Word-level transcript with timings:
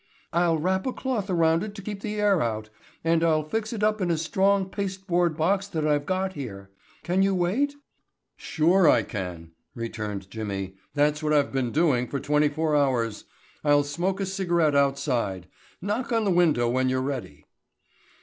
"I'll 0.33 0.57
wrap 0.57 0.87
a 0.87 0.93
cloth 0.93 1.29
around 1.29 1.61
it 1.61 1.75
to 1.75 1.81
keep 1.83 1.99
the 2.01 2.19
air 2.19 2.41
out, 2.41 2.71
and 3.03 3.23
I'll 3.23 3.43
fix 3.43 3.71
it 3.71 3.83
up 3.83 4.01
in 4.01 4.09
a 4.09 4.17
strong 4.17 4.67
pasteboard 4.67 5.37
box 5.37 5.67
that 5.67 5.85
I've 5.85 6.07
got 6.07 6.33
here. 6.33 6.71
Can 7.03 7.21
you 7.21 7.35
wait?" 7.35 7.75
"Sure 8.35 8.89
I 8.89 9.03
can," 9.03 9.51
returned 9.75 10.31
Jimmy. 10.31 10.73
"That's 10.95 11.21
what 11.21 11.33
I've 11.33 11.51
been 11.51 11.71
doing 11.71 12.07
for 12.07 12.19
twenty 12.19 12.49
four 12.49 12.75
hours. 12.75 13.25
I'll 13.63 13.83
smoke 13.83 14.19
a 14.19 14.25
cigarette 14.25 14.73
outside. 14.75 15.47
Knock 15.83 16.11
on 16.11 16.25
the 16.25 16.31
window 16.31 16.67
when 16.67 16.89
you're 16.89 16.99
ready." 16.99 17.45